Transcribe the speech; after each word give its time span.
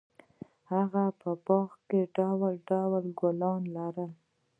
هغه 0.71 1.03
په 1.21 1.31
باغ 1.45 1.69
کې 1.89 2.01
ډول 2.15 2.53
ډول 2.69 3.03
ګلونه 3.19 3.49
لرل. 3.75 4.11